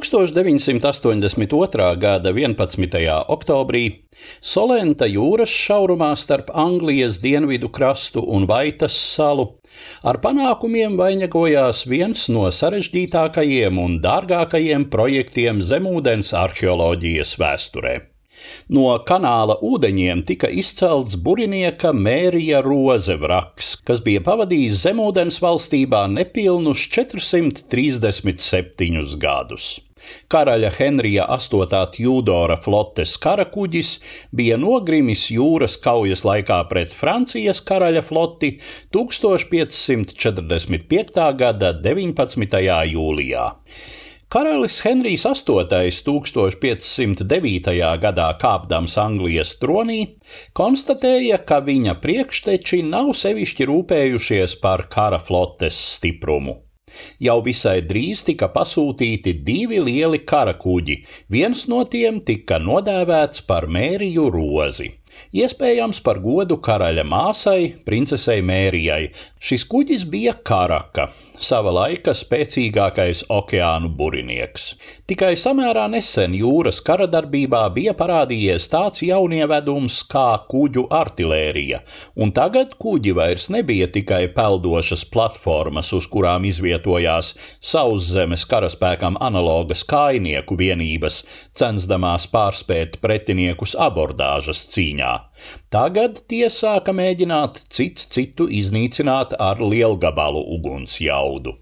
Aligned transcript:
1982. 0.00 1.96
gada 1.98 2.30
11. 2.30 2.98
oktobrī 3.28 3.84
Solenta 4.40 5.06
jūras 5.06 5.50
šaurumā 5.50 6.10
starp 6.18 6.50
Anglijas 6.54 7.20
dienvidu 7.22 7.68
krastu 7.70 8.22
un 8.22 8.46
Vaitas 8.50 8.96
salu 8.98 9.46
ar 10.02 10.18
panākumiem 10.24 10.98
vainagojās 10.98 11.86
viens 11.90 12.28
no 12.34 12.46
sarežģītākajiem 12.60 13.78
un 13.78 13.98
dārgākajiem 14.04 14.90
projektiem 14.92 15.62
zemūdens 15.62 16.34
arheoloģijas 16.36 17.36
vēsturē. 17.42 18.17
No 18.68 18.98
kanāla 19.08 19.56
ūdeņiem 19.64 20.22
tika 20.28 20.48
izcelts 20.50 21.16
burinieka 21.16 21.92
Mērija 21.96 22.60
Roze 22.64 23.16
vraks, 23.20 23.76
kas 23.88 24.00
bija 24.04 24.20
pavadījis 24.26 24.82
zemūdens 24.84 25.40
valstībā 25.42 26.06
nepilnus 26.12 26.88
437 26.94 29.16
gadus. 29.22 29.78
Karaļa 30.32 30.70
Henrija 30.76 31.24
VIII 31.28 31.80
Tjūdora 31.94 32.56
flotes 32.62 33.16
karakuģis 33.22 33.90
bija 34.40 34.56
nogrimis 34.60 35.22
jūras 35.34 35.74
kaujas 35.84 36.22
laikā 36.28 36.58
pret 36.70 36.90
Francijas 36.96 37.60
karaļa 37.70 38.02
floti 38.06 38.50
1545. 38.94 41.24
gada 41.42 41.68
19. 41.88 42.58
jūlijā. 42.94 43.44
Karalis 44.28 44.82
Henrijs 44.84 45.22
VIII 45.24 45.88
1509. 46.04 47.76
gadā 48.02 48.26
kāpdams 48.36 48.96
Anglijas 49.00 49.54
tronī, 49.56 50.02
konstatēja, 50.52 51.38
ka 51.48 51.62
viņa 51.64 51.94
priekšteči 52.02 52.82
nav 52.90 53.14
sevišķi 53.16 53.68
rūpējušies 53.70 54.58
par 54.60 54.84
kara 54.92 55.16
flotes 55.16 55.80
stiprumu. 55.94 56.58
Jau 57.24 57.38
visai 57.40 57.80
drīz 57.88 58.26
tika 58.28 58.52
pasūtīti 58.52 59.38
divi 59.48 59.80
lieli 59.80 60.20
karakuģi, 60.28 61.00
viens 61.32 61.64
no 61.72 61.80
tiem 61.88 62.20
tika 62.20 62.60
nodēvēts 62.60 63.48
par 63.48 63.64
Mēriju 63.64 64.28
Rozi. 64.36 64.92
Iespējams, 65.36 66.00
par 66.00 66.22
godu 66.24 66.56
karaļa 66.64 67.04
māsai, 67.04 67.74
princesei 67.84 68.40
Mērijai. 68.44 69.10
Šis 69.38 69.64
kuģis 69.68 70.04
bija 70.10 70.32
karaka, 70.34 71.04
sava 71.38 71.70
laika 71.70 72.14
spēcīgākais 72.16 73.26
okeānu 73.30 73.90
burinieks. 73.94 74.72
Tikai 75.08 75.34
samērā 75.38 75.84
nesen 75.92 76.34
jūras 76.34 76.80
karadarbībā 76.84 77.60
bija 77.76 77.94
parādījies 77.98 78.66
tāds 78.72 79.04
jaunievedums 79.06 80.00
kā 80.10 80.26
kuģu 80.50 80.88
artilērija, 80.90 81.82
un 82.18 82.32
tagad 82.34 82.74
kuģi 82.82 83.14
vairs 83.14 83.46
nebija 83.54 83.86
tikai 83.94 84.24
peldošas 84.34 85.04
platformas, 85.12 85.92
uz 85.94 86.08
kurām 86.10 86.48
izvietojās 86.48 87.34
sauszemes 87.60 88.46
karaspēkam 88.50 89.20
analogas 89.22 89.84
kainieku 89.88 90.58
vienības, 90.58 91.22
censdamās 91.58 92.26
pārspēt 92.32 92.98
pretiniekus 93.04 93.78
abordāžas 93.78 94.66
cīņā 94.74 94.97
cīņā. 94.98 95.12
Tagad 95.70 96.24
tie 96.28 96.48
sāka 96.50 96.92
mēģināt 96.92 97.66
cits 97.70 98.08
citu 98.10 98.48
iznīcināt 98.48 99.36
ar 99.38 99.60
lielgabalu 99.60 100.42
ugunsjaudu. 100.56 101.56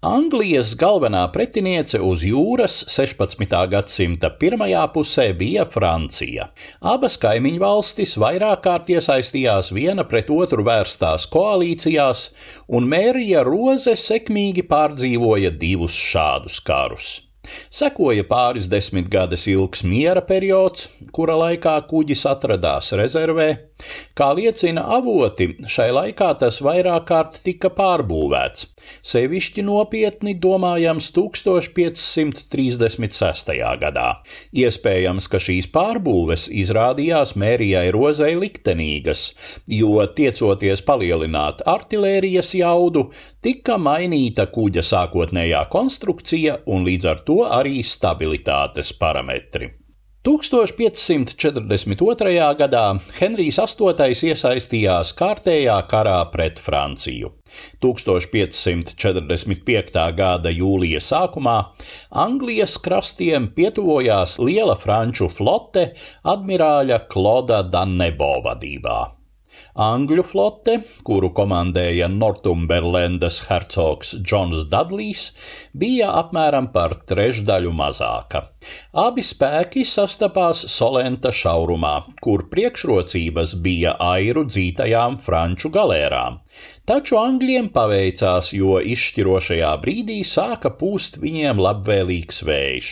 Anglijas 0.00 0.72
galvenā 0.80 1.26
pretiniece 1.28 2.00
uz 2.00 2.22
jūras 2.24 2.86
16. 2.88 3.44
gadsimta 3.68 4.30
pirmajā 4.30 4.86
pusē 4.94 5.26
bija 5.36 5.66
Francija. 5.68 6.48
Abas 6.80 7.18
kaimiņu 7.20 7.60
valstis 7.60 8.16
vairāk 8.16 8.62
kārt 8.64 8.88
iesaistījās 8.88 9.74
viena 9.76 10.08
pret 10.08 10.32
otru 10.32 10.64
vērstās 10.64 11.28
koalīcijās, 11.28 12.30
un 12.72 12.88
Mērija 12.88 13.44
Roze 13.44 13.92
sekmīgi 13.92 14.64
pārdzīvoja 14.64 15.52
divus 15.52 15.92
šādus 15.92 16.64
karus. 16.64 17.18
Sekoja 17.70 18.26
pāris 18.28 18.68
desmitgades 18.70 19.46
ilgs 19.50 19.84
miera 19.86 20.22
periods, 20.26 20.88
kura 21.12 21.38
laikā 21.40 21.76
kuģis 21.90 22.26
atradās 22.30 22.92
rezervē. 22.98 23.69
Kā 24.18 24.28
liecina 24.36 24.82
avoti, 24.96 25.46
šai 25.70 25.90
laikā 25.96 26.30
tas 26.42 26.56
vairāk 26.64 27.04
kārt 27.08 27.34
tika 27.44 27.68
pārbūvēts, 27.74 28.60
sevišķi 29.12 29.62
nopietni 29.66 30.32
domājams 30.40 31.06
1536. 31.16 33.50
gadā. 33.80 34.08
Iespējams, 34.52 35.28
ka 35.32 35.38
šīs 35.42 35.66
pārbūves 35.74 36.42
izrādījās 36.62 37.30
mērijai 37.40 37.88
rozei 37.96 38.34
liktenīgas, 38.38 39.20
jo 39.70 40.06
tiecoties 40.06 40.80
palielināt 40.86 41.56
artilērijas 41.66 42.54
jaudu, 42.60 43.02
tika 43.42 43.74
mainīta 43.80 44.46
kuģa 44.52 44.82
sākotnējā 44.92 45.62
konstrukcija 45.72 46.52
un 46.70 46.84
līdz 46.88 47.04
ar 47.14 47.18
to 47.26 47.38
arī 47.48 47.82
stabilitātes 47.86 48.88
parametri. 49.00 49.79
1542. 50.20 52.52
gadā 52.58 52.82
Henrijs 53.16 53.56
VIII 53.56 54.12
iesaistījās 54.28 55.16
kārtējā 55.16 55.80
karā 55.88 56.28
pret 56.28 56.60
Franciju. 56.60 57.32
1545. 57.80 59.96
gada 60.18 60.52
jūlija 60.52 61.00
sākumā 61.00 61.72
Anglijas 62.12 62.76
krastiem 62.84 63.48
pietuvojās 63.56 64.36
liela 64.44 64.76
franču 64.76 65.32
flote 65.32 65.96
admirāļa 66.34 67.08
Kloda 67.08 67.64
Dannebo 67.64 68.44
vadībā. 68.44 69.19
Angļu 69.80 70.24
flote, 70.26 70.76
kuru 71.06 71.30
komandēja 71.36 72.08
Northumberlandes 72.12 73.40
hercogs 73.48 74.14
Džons 74.20 74.66
Dudlijs, 74.72 75.24
bija 75.72 76.10
apmēram 76.20 76.70
par 76.74 76.96
trešdaļu 77.10 77.72
mazāka. 77.74 78.44
Abi 79.04 79.24
spēki 79.24 79.84
sastapās 79.88 80.62
Solenta 80.74 81.32
šaurumā, 81.32 81.94
kur 82.20 82.46
priekšrocības 82.52 83.54
bija 83.64 83.94
airu 84.10 84.46
dzītajām 84.48 85.20
franču 85.24 85.70
galērām. 85.74 86.40
Taču 86.88 87.20
angļiem 87.20 87.70
paveicās, 87.74 88.50
jo 88.56 88.80
izšķirošajā 88.82 89.76
brīdī 89.84 90.24
sāka 90.26 90.74
pūst 90.80 91.20
viņiem 91.22 91.62
labvēlīgs 91.62 92.42
vējš. 92.48 92.90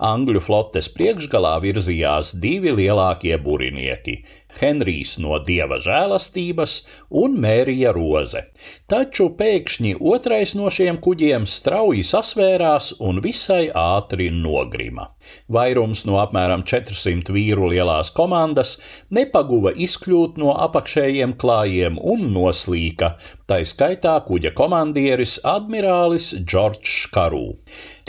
Angļu 0.00 0.40
flotes 0.40 0.88
priekšgalā 0.94 1.58
virzījās 1.64 2.32
divi 2.40 2.72
lielākie 2.78 3.36
burinieki 3.44 4.20
Henrijs 4.58 5.14
no 5.22 5.38
dieva 5.44 5.78
žēlastības 5.82 6.80
un 7.22 7.36
Mērija 7.42 7.92
Roze. 7.94 8.42
Taču 8.90 9.30
pēkšņi 9.38 9.94
otrais 10.12 10.54
no 10.58 10.70
šiem 10.72 10.98
kuģiem 11.04 11.46
strauji 11.48 12.02
sasvērās 12.06 12.92
un 12.98 13.20
visai 13.24 13.68
ātri 13.76 14.30
nogrima. 14.34 15.10
Vairums 15.52 16.04
no 16.08 16.18
apmēram 16.22 16.64
400 16.66 17.34
vīru 17.34 17.70
lielās 17.72 18.10
komandas 18.16 18.76
nepaguva 19.14 19.72
izkļūt 19.86 20.40
no 20.40 20.54
apakšējiem 20.66 21.36
klājiem 21.40 22.00
un 22.00 22.26
noslīka, 22.34 23.14
tā 23.46 23.60
skaitā 23.66 24.16
kuģa 24.26 24.54
komandieris 24.56 25.38
admirālis 25.46 26.32
Džordžs 26.40 27.08
Karū. 27.14 27.46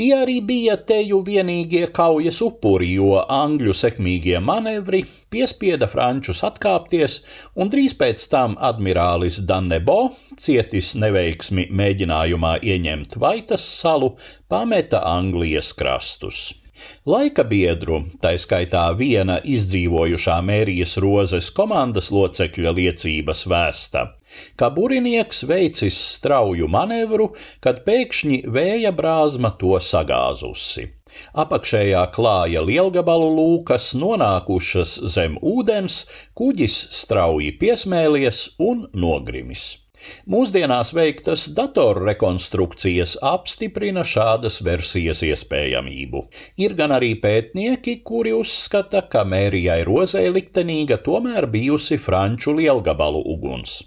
Tie 0.00 0.12
arī 0.16 0.38
bija 0.46 0.78
teju 0.88 1.20
vienīgie 1.26 1.79
kaujas 1.94 2.40
upuri, 2.44 2.92
jo 2.98 3.20
angļu 3.22 3.74
sekmīgie 3.76 4.40
manevri 4.44 5.02
piespieda 5.30 5.88
frančus 5.90 6.44
atkāpties, 6.46 7.20
un 7.56 7.72
drīz 7.72 7.96
pēc 7.98 8.28
tam 8.32 8.56
admirālis 8.60 9.40
Dannebo, 9.46 10.12
cietis 10.36 10.92
neveiksmi 11.00 11.68
mēģinājumā 11.70 12.56
ieņemt 12.62 13.18
Vaitas 13.22 13.66
salu, 13.80 14.16
pameta 14.50 15.04
Anglijas 15.06 15.72
krastus. 15.78 16.50
Laika 17.08 17.44
biedru, 17.44 18.00
tā 18.22 18.32
skaitā 18.40 18.84
viena 18.96 19.38
izdzīvojušā 19.54 20.36
Mērijas 20.44 20.96
rozes 21.04 21.50
komandas 21.56 22.10
locekļa 22.14 22.72
liecības 22.76 23.44
vēsta, 23.52 24.06
ka 24.56 24.70
burinieks 24.76 25.44
veicis 25.50 25.98
strauju 26.16 26.70
manevru, 26.72 27.32
kad 27.64 27.82
pēkšņi 27.88 28.42
vēja 28.56 28.94
brāzma 28.96 29.52
to 29.60 29.76
sagāzusi. 29.90 30.88
Apakšējā 31.44 32.06
klāja 32.14 32.64
lielgabalu 32.66 33.28
lūkas 33.36 33.92
nonākušas 33.98 34.96
zem 35.10 35.36
ūdens, 35.42 36.04
kuģis 36.38 36.80
strauji 37.02 37.54
piesmēlies 37.60 38.48
un 38.62 38.88
nogrimis. 38.94 39.70
Mūsdienās 40.30 40.94
veiktas 40.96 41.42
datorrekonstrukcijas 41.56 43.18
apstiprina 43.30 44.04
šādas 44.06 44.60
versijas 44.64 45.20
iespējamību. 45.26 46.22
Ir 46.64 46.76
gan 46.78 46.94
arī 46.96 47.12
pētnieki, 47.20 47.98
kuri 48.06 48.32
uzskata, 48.36 49.04
ka 49.12 49.26
Mērijai 49.28 49.82
Rozei 49.88 50.30
liktenīga 50.32 51.00
tomēr 51.04 51.48
bijusi 51.52 52.00
franču 52.00 52.56
lielgabalu 52.56 53.22
uguns. 53.34 53.80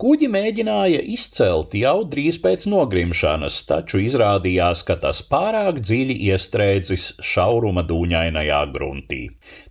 Kuģi 0.00 0.30
mēģināja 0.32 1.00
izcelt 1.12 1.74
jau 1.76 2.06
drīz 2.08 2.38
pēc 2.40 2.62
nogrimšanas, 2.72 3.58
taču 3.68 3.98
izrādījās, 4.00 4.80
ka 4.88 4.94
tas 5.02 5.18
pārāk 5.28 5.82
dziļi 5.84 6.14
iestrēdzis 6.30 7.02
šauruma 7.20 7.82
dūņainajā 7.84 8.60
gruntī. 8.72 9.18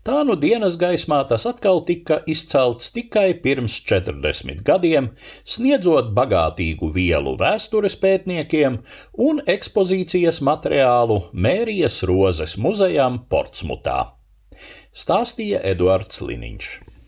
Tā 0.05 0.19
nu 0.29 0.35
dienas 0.37 0.77
gaismā 0.77 1.23
tas 1.31 1.47
atkal 1.49 1.81
tika 1.87 2.19
izcelts 2.29 2.91
tikai 2.93 3.31
pirms 3.41 3.79
40 3.89 4.61
gadiem, 4.67 5.07
sniedzot 5.49 6.13
bagātīgu 6.19 6.91
vielu 6.93 7.33
vēstures 7.41 7.97
pētniekiem 7.97 8.77
un 9.29 9.41
ekspozīcijas 9.49 10.43
materiālu 10.45 11.23
Mērijas 11.33 12.03
Rozes 12.05 12.53
muzejam 12.61 13.23
Portsmutā. 13.33 13.97
Stāstīja 14.93 15.65
Eduards 15.73 16.21
Liniņš. 16.21 16.88